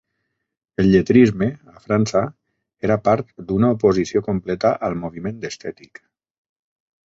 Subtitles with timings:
[0.83, 2.23] El lletrisme, a França,
[2.89, 6.07] era part d'una oposició completa al moviment estètic.